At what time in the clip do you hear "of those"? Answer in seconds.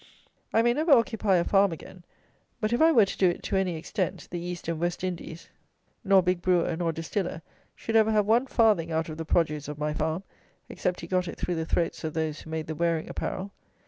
12.03-12.41